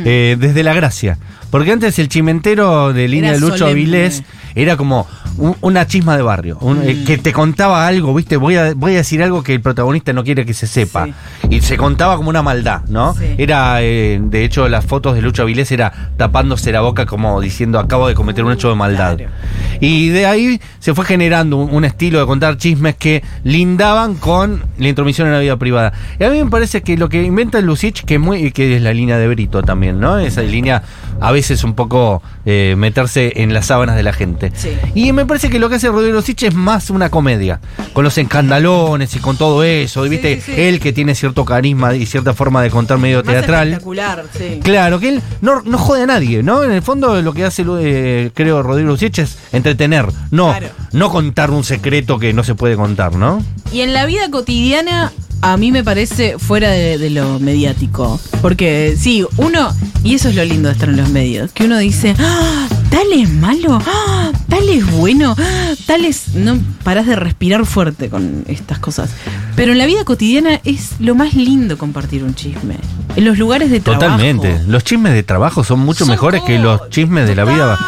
eh, 0.04 0.36
desde 0.38 0.62
la 0.62 0.74
gracia. 0.74 1.18
Porque 1.50 1.70
antes 1.72 1.98
el 1.98 2.08
chimentero 2.08 2.92
de 2.92 3.08
línea 3.08 3.30
Era 3.30 3.38
de 3.38 3.40
Lucho 3.40 3.58
solemne. 3.58 3.72
Avilés 3.82 4.22
era 4.54 4.76
como 4.76 5.06
un- 5.38 5.56
una 5.60 5.86
chisma 5.86 6.16
de 6.16 6.22
barrio, 6.22 6.58
un- 6.60 6.78
Mm. 6.80 6.88
eh, 6.88 7.04
que 7.06 7.18
te 7.18 7.32
contaba 7.32 7.86
algo, 7.86 8.14
¿viste? 8.14 8.36
Voy 8.36 8.56
a, 8.56 8.74
voy 8.74 8.94
a 8.94 8.96
decir 8.98 9.22
algo 9.22 9.42
que 9.42 9.54
el 9.54 9.60
protagonista 9.60 10.12
no 10.12 10.24
quiere 10.24 10.44
que 10.46 10.54
se 10.54 10.66
sepa. 10.66 11.06
Sí. 11.06 11.14
Y 11.50 11.60
se 11.60 11.76
contaba 11.76 12.16
como 12.16 12.30
una 12.30 12.42
maldad, 12.42 12.82
¿no? 12.88 13.14
Sí. 13.14 13.24
Era, 13.38 13.82
eh, 13.82 14.20
de 14.22 14.44
hecho, 14.44 14.68
las 14.68 14.84
fotos 14.86 15.14
de 15.14 15.22
Lucho 15.22 15.42
Avilés 15.42 15.70
era 15.72 16.10
tapándose 16.16 16.72
la 16.72 16.80
boca 16.80 17.06
como 17.06 17.40
diciendo 17.40 17.78
acabo 17.78 18.08
de 18.08 18.14
cometer 18.14 18.44
un 18.44 18.52
hecho 18.52 18.68
de 18.68 18.74
maldad. 18.74 19.16
Claro. 19.16 19.32
Y 19.80 20.08
de 20.10 20.26
ahí 20.26 20.60
se 20.78 20.94
fue 20.94 21.04
generando 21.04 21.56
un, 21.56 21.74
un 21.74 21.84
estilo 21.84 22.20
de 22.20 22.26
contar 22.26 22.56
chismes 22.56 22.94
que 22.96 23.22
lindaban 23.42 24.14
con 24.14 24.62
la 24.78 24.88
intromisión 24.88 25.26
en 25.28 25.34
la 25.34 25.40
vida 25.40 25.56
privada. 25.56 25.92
Y 26.18 26.24
a 26.24 26.30
mí 26.30 26.42
me 26.42 26.50
parece 26.50 26.82
que 26.82 26.96
lo 26.96 27.08
que 27.08 27.22
inventa 27.22 27.60
Lucich, 27.60 28.04
que 28.04 28.14
es, 28.14 28.20
muy, 28.20 28.52
que 28.52 28.76
es 28.76 28.82
la 28.82 28.92
línea 28.92 29.18
de 29.18 29.28
Brito 29.28 29.62
también, 29.62 30.00
¿no? 30.00 30.18
Esa 30.18 30.42
línea 30.42 30.82
a 31.20 31.32
veces 31.32 31.64
un 31.64 31.74
poco 31.74 32.22
eh, 32.44 32.74
meterse 32.76 33.32
en 33.42 33.52
las 33.54 33.66
sábanas 33.66 33.96
de 33.96 34.02
la 34.02 34.12
gente. 34.12 34.52
Sí. 34.54 34.70
Y 34.94 35.12
me 35.12 35.26
parece 35.26 35.50
que 35.50 35.58
lo 35.58 35.68
que 35.68 35.76
hace 35.76 35.88
Rodrigo 35.88 36.14
Lucich 36.16 36.42
es 36.44 36.54
más 36.54 36.90
una 36.90 37.10
comedia, 37.10 37.60
con 37.92 38.04
los 38.04 38.16
escandalones 38.18 39.14
y 39.14 39.18
con 39.18 39.36
todo 39.36 39.62
eso. 39.64 40.04
y 40.06 40.08
¿Viste? 40.08 40.40
sí, 40.40 40.52
sí. 40.54 40.60
Él 40.60 40.80
que 40.80 40.92
tiene 40.92 41.14
cierto 41.14 41.44
carisma 41.44 41.94
y 41.94 42.06
cierta 42.06 42.34
forma 42.34 42.62
de 42.62 42.70
contar 42.70 42.98
medio 42.98 43.18
Más 43.18 43.26
teatral. 43.34 43.68
espectacular, 43.68 44.24
sí. 44.36 44.60
Claro, 44.62 44.98
que 45.00 45.08
él 45.10 45.22
no, 45.40 45.62
no 45.62 45.78
jode 45.78 46.02
a 46.02 46.06
nadie, 46.06 46.42
¿no? 46.42 46.64
En 46.64 46.70
el 46.72 46.82
fondo 46.82 47.20
lo 47.22 47.32
que 47.32 47.44
hace, 47.44 47.64
eh, 47.80 48.30
creo, 48.34 48.62
Rodrigo 48.62 48.90
Lucich 48.90 49.18
es 49.18 49.38
entretener, 49.52 50.06
no, 50.30 50.48
Claro. 50.50 50.68
no 50.92 51.10
contar 51.10 51.50
un 51.50 51.64
secreto 51.64 52.18
que 52.18 52.32
no 52.32 52.44
se 52.44 52.54
puede 52.54 52.76
contar, 52.76 53.14
¿no? 53.14 53.44
Y 53.72 53.80
en 53.80 53.94
la 53.94 54.04
vida 54.06 54.30
cotidiana, 54.30 55.12
a 55.42 55.56
mí 55.56 55.72
me 55.72 55.84
parece 55.84 56.38
fuera 56.38 56.70
de, 56.70 56.96
de 56.98 57.10
lo 57.10 57.38
mediático. 57.40 58.18
Porque 58.40 58.96
sí, 58.96 59.26
uno, 59.36 59.74
y 60.04 60.14
eso 60.14 60.28
es 60.28 60.36
lo 60.36 60.44
lindo 60.44 60.68
de 60.68 60.74
estar 60.74 60.88
en 60.88 60.96
los 60.96 61.10
medios, 61.10 61.52
que 61.52 61.64
uno 61.64 61.78
dice, 61.78 62.14
¡Ah, 62.18 62.68
tal 62.90 63.12
es 63.12 63.28
malo, 63.28 63.80
¡Ah, 63.84 64.30
tal 64.48 64.68
es 64.68 64.88
bueno, 64.92 65.34
¡Ah, 65.36 65.74
tal 65.86 66.04
es. 66.04 66.34
No 66.34 66.58
parás 66.84 67.06
de 67.06 67.16
respirar 67.16 67.66
fuerte 67.66 68.08
con 68.08 68.44
estas 68.46 68.78
cosas. 68.78 69.10
Pero 69.56 69.72
en 69.72 69.78
la 69.78 69.86
vida 69.86 70.04
cotidiana 70.04 70.60
es 70.64 70.92
lo 71.00 71.14
más 71.14 71.34
lindo 71.34 71.76
compartir 71.76 72.22
un 72.24 72.34
chisme. 72.34 72.76
En 73.16 73.24
los 73.24 73.36
lugares 73.36 73.70
de 73.70 73.80
trabajo. 73.80 74.04
Totalmente. 74.04 74.60
Los 74.66 74.84
chismes 74.84 75.12
de 75.12 75.22
trabajo 75.22 75.64
son 75.64 75.80
mucho 75.80 76.04
Son 76.04 76.14
mejores 76.14 76.42
que 76.42 76.58
los 76.58 76.88
chismes 76.88 77.28
de 77.28 77.34
la 77.34 77.44
vida 77.44 77.78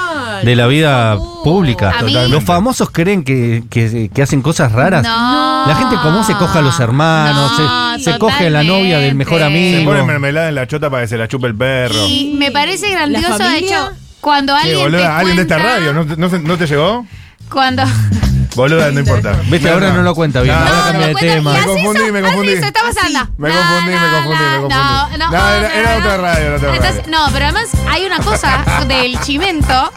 de 0.45 0.57
la 0.57 0.67
vida 0.67 1.17
pública. 1.43 1.95
A 1.99 2.03
mí- 2.03 2.13
Los 2.29 2.45
famosos 2.45 2.91
creen 2.91 3.25
que, 3.25 3.65
que- 3.71 4.11
que 4.13 4.23
hacen 4.23 4.43
cosas 4.43 4.73
raras. 4.73 5.03
No. 5.03 5.65
La 5.67 5.75
gente 5.77 5.97
común 6.03 6.25
se 6.25 6.35
coge 6.35 6.59
a 6.59 6.63
los 6.63 6.79
hermanos, 6.81 7.53
No, 7.59 7.99
se, 7.99 8.05
se 8.13 8.19
coge 8.19 8.47
a 8.47 8.51
la 8.51 8.63
novia 8.63 8.99
del 8.99 9.15
mejor 9.15 9.35
totalmente. 9.39 9.71
Se 9.71 9.77
amigo. 9.77 9.93
pone 9.93 10.03
mermelada 10.05 10.49
en 10.49 10.55
la 10.55 10.67
chota 10.67 10.91
para 10.91 11.03
que 11.03 11.09
se 11.09 11.17
la 11.19 11.29
chupe 11.29 11.47
el 11.47 11.55
perro. 11.55 12.07
Y 12.09 12.35
me 12.39 12.51
parece 12.51 12.91
grandioso, 12.91 13.39
de 13.39 13.45
familia? 13.45 13.59
hecho, 13.59 13.91
cuando 14.21 14.55
Sí, 14.55 14.61
alguien 14.69 14.81
boluda, 14.81 14.99
te 15.01 15.07
alguien 15.07 15.37
de 15.37 15.43
esta 15.43 15.55
cuenta- 15.57 15.73
radio, 15.75 15.93
¿no, 15.93 16.05
no, 16.17 16.29
se- 16.31 16.39
no 16.41 16.57
te 16.57 16.67
llegó? 16.67 17.07
Cuando... 17.51 17.83
Boluda, 18.55 18.91
no 18.91 19.01
importa. 19.01 19.33
Viste, 19.47 19.69
ahora 19.71 19.93
no 19.93 20.03
lo 20.03 20.15
cuenta 20.15 20.41
bien, 20.43 20.55
No, 20.55 20.61
ahora 20.61 20.77
no, 20.77 20.83
cambia 20.85 21.01
no, 21.01 21.07
de 21.07 21.13
cuenta- 21.15 21.35
tema. 21.35 21.53
Me 21.55 21.65
confundí, 21.65 22.13
me 22.13 22.23
confundí. 22.23 22.53
está 22.53 22.73
pasando. 22.73 23.29
Me 23.37 23.49
No, 23.49 23.55
confundí, 23.57 23.87
me 23.87 23.95
no, 23.95 24.13
confundí, 24.13 24.43
me 24.45 24.57
no, 24.57 24.61
confundí. 24.63 25.19
No, 25.19 25.31
no, 25.31 25.49
era- 25.51 25.99
otra 25.99 26.17
radio, 26.17 26.47
era 26.47 26.57
otra 26.57 26.75
Entonces, 26.77 26.97
radio. 27.05 27.11
No, 27.19 27.27
pero 27.33 27.45
además 27.47 27.69
hay 27.89 28.05
una 28.05 28.19
cosa 28.19 28.65
del 28.89 29.21
chimento. 29.21 29.93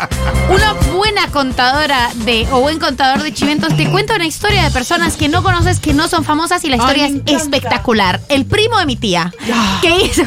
Una 0.50 0.74
buena 0.94 1.28
contadora 1.28 2.10
de 2.16 2.48
o 2.52 2.62
buen 2.62 2.80
contador 2.80 3.22
de 3.22 3.34
chimentos 3.34 3.76
te 3.76 3.90
cuenta 3.90 4.16
una 4.16 4.26
historia 4.26 4.64
de 4.64 4.72
personas 4.72 5.16
que 5.18 5.28
no 5.30 5.44
conoces, 5.44 5.80
que 5.80 5.94
no 5.94 6.08
son 6.08 6.24
famosas 6.24 6.64
y 6.64 6.70
la 6.70 6.78
historia 6.78 7.08
es 7.08 7.14
espectacular. 7.42 8.20
El 8.30 8.46
primo 8.46 8.78
de 8.80 8.86
mi 8.86 8.96
tía. 8.96 9.32
Ah. 9.54 9.80
¿Qué 9.82 10.06
hizo? 10.06 10.24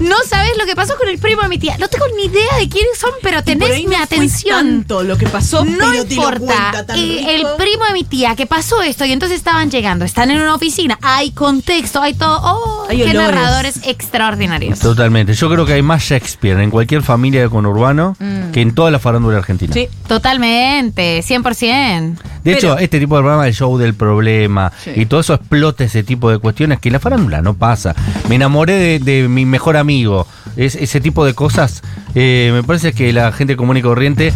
No 0.00 0.16
sabes 0.28 0.52
lo 0.58 0.66
que 0.66 0.76
pasó 0.76 0.96
con 0.98 1.08
el 1.08 1.18
primo 1.18 1.42
de 1.42 1.48
mi 1.48 1.58
tía. 1.58 1.76
No 1.78 1.88
tengo 1.88 2.04
ni 2.16 2.24
idea 2.26 2.58
de 2.58 2.68
quiénes 2.68 2.98
son, 2.98 3.10
pero 3.22 3.42
tenés 3.42 3.84
mi 3.86 3.94
atención. 3.94 4.58
tanto 4.58 5.02
lo 5.02 5.16
que 5.16 5.26
pasó, 5.26 5.64
No 5.64 5.76
pero 5.78 6.04
te 6.04 6.14
lo 6.14 6.22
importa. 6.22 6.38
cuenta 6.38 6.86
tan 6.86 6.98
Y 6.98 7.18
rico. 7.18 7.30
el 7.30 7.46
primo 7.56 7.71
de 7.86 7.92
mi 7.92 8.04
tía 8.04 8.34
que 8.36 8.46
pasó 8.46 8.82
esto 8.82 9.04
y 9.04 9.12
entonces 9.12 9.38
estaban 9.38 9.70
llegando, 9.70 10.04
están 10.04 10.30
en 10.30 10.40
una 10.40 10.54
oficina, 10.54 10.98
hay 11.02 11.30
contexto, 11.32 12.00
hay 12.00 12.14
todo. 12.14 12.38
Oh, 12.42 12.86
Hay 12.88 12.98
qué 12.98 13.10
olores. 13.10 13.16
narradores 13.34 13.80
extraordinarios. 13.86 14.78
Totalmente. 14.78 15.34
Yo 15.34 15.50
creo 15.50 15.64
que 15.66 15.74
hay 15.74 15.82
más 15.82 16.02
Shakespeare 16.02 16.60
en 16.60 16.70
cualquier 16.70 17.02
familia 17.02 17.42
de 17.42 17.48
conurbano 17.48 18.16
que 18.52 18.60
en 18.60 18.74
toda 18.74 18.90
la 18.90 18.98
farándula 18.98 19.38
argentina. 19.38 19.72
Sí. 19.72 19.88
Totalmente, 20.06 21.20
100%. 21.22 22.16
De 22.44 22.52
hecho, 22.54 22.76
este 22.78 22.98
tipo 22.98 23.16
de 23.16 23.22
programa, 23.22 23.46
el 23.46 23.54
show 23.54 23.78
del 23.78 23.94
problema, 23.94 24.72
Sí. 24.82 24.90
y 24.96 25.06
todo 25.06 25.20
eso 25.20 25.34
explota 25.34 25.84
ese 25.84 26.02
tipo 26.02 26.30
de 26.30 26.38
cuestiones 26.38 26.80
que 26.80 26.88
en 26.88 26.94
la 26.94 27.00
farándula 27.00 27.40
no 27.42 27.54
pasa. 27.54 27.94
Me 28.28 28.34
enamoré 28.36 28.74
de, 28.74 28.98
de 28.98 29.28
mi 29.28 29.44
mejor 29.44 29.76
amigo. 29.76 30.26
Es, 30.56 30.74
ese 30.74 31.00
tipo 31.00 31.24
de 31.24 31.34
cosas, 31.34 31.82
eh, 32.14 32.50
me 32.52 32.62
parece 32.62 32.92
que 32.92 33.12
la 33.12 33.32
gente 33.32 33.56
común 33.56 33.76
y 33.76 33.82
corriente 33.82 34.32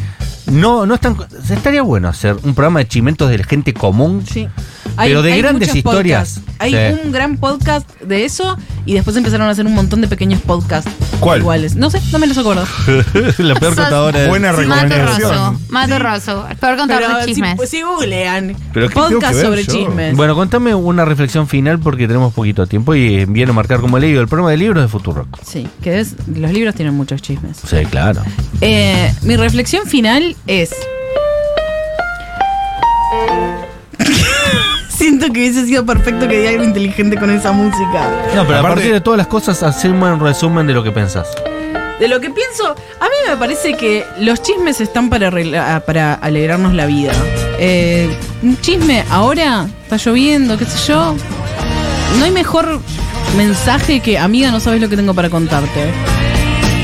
no, 0.51 0.87
no 0.87 0.95
están. 0.95 1.17
Estaría 1.51 1.83
bueno 1.83 2.09
hacer 2.09 2.37
un 2.45 2.55
programa 2.55 2.79
de 2.81 2.89
chimentos 2.89 3.29
de 3.29 3.39
la 3.39 3.45
gente 3.45 3.75
común. 3.75 4.25
Sí. 4.27 4.49
Pero 4.97 5.23
de 5.23 5.37
grandes 5.39 5.69
muchos 5.69 5.77
historias. 5.77 6.29
podcasts. 6.39 6.57
Hay 6.59 6.73
Sí. 6.73 7.01
un 7.05 7.13
gran 7.13 7.37
podcast 7.37 7.89
de 8.01 8.25
eso 8.25 8.57
y 8.87 8.95
después 8.95 9.15
empezaron 9.17 9.47
a 9.47 9.51
hacer 9.51 9.67
un 9.67 9.75
montón 9.75 10.01
de 10.01 10.09
pequeños 10.09 10.41
podcasts 10.41 10.91
¿Cuál? 11.21 11.41
iguales. 11.41 11.75
No 11.77 11.91
sé, 11.91 12.01
no 12.13 12.19
me 12.19 12.27
los 12.27 12.39
acuerdo. 12.39 12.65
la 13.39 13.55
peor 13.57 13.75
Sos- 13.75 13.83
contadora 13.85 14.21
de- 14.21 14.29
Buena 14.29 14.53
recomendación. 14.53 14.99
Maturroso, 15.31 15.61
Maturroso, 15.69 16.47
peor 16.61 16.77
contador 16.79 17.03
Pero 17.05 17.17
de 17.19 17.25
si, 17.25 17.29
chismes. 17.31 17.57
pues, 17.57 17.69
si 17.71 17.83
googlean 17.83 18.57
Pero 18.73 18.89
¿qué 18.89 18.95
tengo 18.95 19.09
podcast 19.11 19.35
ver 19.35 19.45
sobre 19.45 19.65
yo? 19.65 19.73
chismes. 19.73 20.17
Bueno, 20.17 20.35
contame 20.35 20.75
una 20.75 21.05
reflexión 21.05 21.47
final 21.47 21.79
porque 21.79 22.07
tenemos 22.07 22.33
poquito 22.33 22.67
tiempo 22.67 22.95
y 22.95 23.25
viene 23.27 23.51
a 23.51 23.55
marcar 23.55 23.81
como 23.81 23.99
he 23.99 24.01
leído 24.01 24.21
el 24.23 24.29
programa 24.29 24.51
de 24.51 24.57
libros 24.57 24.83
de 24.83 24.89
Futurock. 24.89 25.29
Sí, 25.47 25.69
que 25.83 26.01
es, 26.01 26.15
los 26.35 26.51
libros 26.53 26.75
tienen 26.75 26.95
muchos 26.95 27.21
chismes. 27.21 27.59
Sí, 27.69 27.85
claro. 27.91 28.23
Eh, 28.63 29.13
mi 29.23 29.37
reflexión 29.37 29.87
final 29.87 30.37
es. 30.47 30.71
Siento 35.27 35.33
que 35.35 35.41
hubiese 35.41 35.67
sido 35.67 35.85
perfecto 35.85 36.29
que 36.29 36.39
diga 36.39 36.51
algo 36.51 36.63
inteligente 36.63 37.17
con 37.17 37.31
esa 37.31 37.51
música. 37.51 38.09
No, 38.33 38.47
pero 38.47 38.61
a 38.61 38.63
partir 38.63 38.93
de 38.93 39.01
todas 39.01 39.19
las 39.19 39.27
cosas, 39.27 39.61
hacer 39.65 39.91
un 39.91 39.99
buen 39.99 40.21
resumen 40.21 40.69
de 40.69 40.73
lo 40.73 40.85
que 40.85 40.93
pensás. 40.93 41.27
De 41.99 42.07
lo 42.07 42.21
que 42.21 42.31
pienso, 42.31 42.69
a 43.01 43.05
mí 43.07 43.15
me 43.29 43.37
parece 43.37 43.75
que 43.77 44.05
los 44.21 44.41
chismes 44.41 44.81
están 44.81 45.11
para, 45.11 45.27
arregla- 45.33 45.81
para 45.85 46.15
alegrarnos 46.15 46.75
la 46.75 46.87
vida. 46.87 47.13
Eh, 47.59 48.09
un 48.45 48.57
chisme 48.61 49.05
ahora, 49.11 49.67
está 49.83 49.97
lloviendo, 49.97 50.57
qué 50.57 50.65
sé 50.65 50.93
yo. 50.93 51.17
No 52.19 52.25
hay 52.25 52.31
mejor 52.31 52.79
mensaje 53.37 53.99
que 53.99 54.19
amiga, 54.21 54.53
no 54.53 54.61
sabes 54.61 54.81
lo 54.81 54.89
que 54.89 54.95
tengo 54.97 55.13
para 55.13 55.29
contarte. 55.29 55.91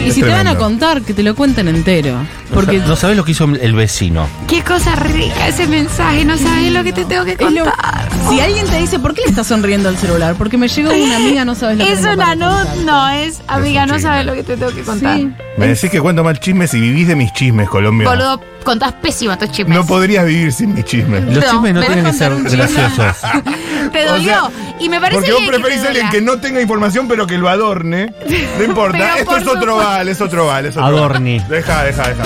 Y 0.05 0.09
Es 0.09 0.15
si 0.15 0.21
te 0.23 0.29
van 0.29 0.47
a 0.49 0.57
contar, 0.57 1.03
que 1.03 1.15
te 1.15 1.23
lo 1.23 1.35
cuenten 1.35 1.69
entero. 1.69 2.17
Porque 2.53 2.79
no 2.79 2.97
sabes 2.97 3.17
lo 3.17 3.25
que 3.25 3.33
hizo 3.33 3.45
el 3.45 3.73
vecino. 3.75 4.27
Qué 4.49 4.63
cosa 4.63 4.95
rica 4.97 5.49
ese 5.49 5.67
mensaje, 5.67 6.25
no 6.25 6.37
sabes 6.37 6.73
lo 6.73 6.83
que 6.85 6.93
te 6.93 7.05
tengo 7.05 7.25
que 7.25 7.37
lo- 7.37 7.65
contar. 7.65 8.09
si 8.29 8.41
alguien 8.41 8.67
te 8.67 8.79
dice, 8.79 8.99
¿por 8.99 9.15
qué 9.15 9.23
le 9.23 9.29
estás 9.31 9.47
sonriendo 9.47 9.89
al 9.89 9.97
celular? 9.97 10.35
Porque 10.37 10.59
me 10.59 10.69
llegó 10.69 10.91
una 10.93 11.17
amiga, 11.17 11.45
no 11.45 11.55
sabes 11.55 11.79
lo 11.79 11.85
que 11.85 11.93
Es 11.93 12.01
tengo 12.03 12.15
una 12.15 12.35
no, 12.35 12.51
contarte. 12.51 12.85
no, 12.85 13.09
es 13.11 13.41
amiga, 13.49 13.87
no 13.87 13.99
sabes 14.01 14.27
lo 14.27 14.35
que 14.35 14.43
te 14.43 14.57
tengo 14.57 14.73
que 14.75 14.83
contar. 14.83 15.17
Sí. 15.17 15.33
Me 15.57 15.67
decís 15.69 15.91
que 15.91 16.01
cuento 16.01 16.23
mal 16.25 16.39
chismes 16.41 16.75
y 16.75 16.81
vivís 16.81 17.09
de 17.09 17.17
mis 17.17 17.33
chismes, 17.33 17.69
Colombia. 17.69 18.09
Boludo, 18.09 18.41
contás 18.65 18.93
pésimo 18.95 19.37
tus 19.39 19.51
chismes. 19.51 19.77
No 19.77 19.87
podrías 19.87 20.27
vivir 20.27 20.53
sin 20.53 20.75
mis 20.75 20.85
chismes. 20.85 21.25
Los 21.25 21.37
No, 21.37 21.51
chismes 21.51 21.75
no 21.75 21.81
¿me 21.81 21.87
tienen 21.87 22.05
que 22.07 22.13
ser 22.13 22.35
graciosos. 22.43 23.17
Te 23.93 24.07
O 24.09 24.13
dolió. 24.13 24.25
sea, 24.25 24.51
y 24.81 24.89
me 24.89 25.01
parece 25.01 25.21
Porque 25.21 25.33
vos 25.33 25.43
preferís 25.47 25.85
a 25.85 25.89
alguien 25.89 26.09
que 26.11 26.21
no 26.23 26.39
tenga 26.39 26.61
información 26.61 27.07
pero 27.09 27.27
que 27.27 27.37
lo 27.39 27.49
adorne. 27.49 28.13
No 28.59 28.65
importa, 28.65 29.19
esto 29.19 29.37
es 29.37 29.47
otro 29.47 29.73
supuesto. 29.73 29.92
Val, 29.93 30.09
es 30.09 30.21
otro 30.21 30.47
val, 30.47 30.67
es 30.67 30.73
otro 30.77 30.83
val. 30.83 30.95
Adorni. 30.95 31.39
Deja, 31.49 31.85
deja, 31.85 32.09
deja. 32.09 32.23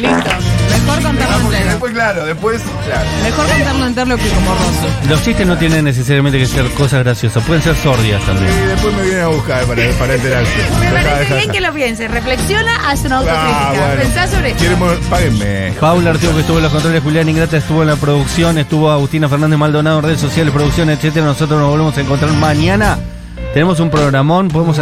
Listo. 0.00 0.30
Mejor 0.86 1.02
contarlo 1.02 1.36
Porque 1.38 1.56
entero. 1.56 1.70
después, 1.70 1.92
claro, 1.94 2.26
después, 2.26 2.62
claro. 2.84 3.08
Mejor 3.22 3.46
contarlo 3.46 3.86
entero 3.86 4.16
que 4.16 4.28
como 4.28 4.50
roso. 4.52 5.08
Los 5.08 5.22
chistes 5.22 5.46
no 5.46 5.56
tienen 5.56 5.84
necesariamente 5.84 6.38
que 6.38 6.46
ser 6.46 6.68
cosas 6.72 7.04
graciosas, 7.04 7.42
pueden 7.44 7.62
ser 7.62 7.74
sordias 7.76 8.20
Y 8.22 8.26
también. 8.26 8.68
después 8.68 8.94
me 8.94 9.02
vienen 9.02 9.22
a 9.22 9.28
buscar 9.28 9.64
para, 9.64 9.82
para 9.98 10.14
enterarse. 10.14 10.50
Me 10.80 10.90
Deja, 10.90 10.92
parece 10.92 11.18
deja, 11.20 11.34
bien 11.36 11.50
que 11.52 11.60
lo 11.60 11.72
pienses. 11.72 12.10
Reflexiona, 12.10 12.90
haz 12.90 13.04
una 13.04 13.18
autocrítica. 13.18 13.68
Ah, 13.68 13.72
bueno. 13.74 14.02
Pensá 14.02 14.26
sobre 14.28 14.50
esto. 14.50 14.62
Queremos- 14.62 14.96
páguenme. 15.08 15.72
Paula 15.80 16.10
Artigo 16.10 16.34
que 16.34 16.40
estuvo 16.40 16.56
en 16.58 16.62
los 16.64 16.72
controles, 16.72 17.02
Julián 17.02 17.28
Ingrata 17.28 17.56
estuvo 17.56 17.82
en 17.82 17.88
la 17.88 17.96
producción, 17.96 18.58
estuvo 18.58 18.90
Agustina 18.90 19.28
Fernández 19.28 19.58
Maldonado 19.58 19.98
en 20.00 20.04
redes 20.04 20.20
sociales, 20.20 20.52
producción, 20.52 20.90
etcétera. 20.90 21.24
Nosotros 21.24 21.58
nos 21.58 21.70
volvemos 21.70 21.96
a 21.96 22.00
encontrar 22.00 22.30
mañana. 22.32 22.98
Tenemos 23.54 23.78
un 23.78 23.88
programón, 23.88 24.48
podemos 24.48 24.78